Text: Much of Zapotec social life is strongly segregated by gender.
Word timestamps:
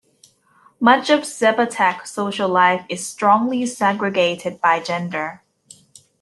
Much 0.79 1.11
of 1.11 1.19
Zapotec 1.19 2.07
social 2.07 2.49
life 2.49 2.83
is 2.89 3.05
strongly 3.05 3.67
segregated 3.67 4.59
by 4.59 4.79
gender. 4.79 5.43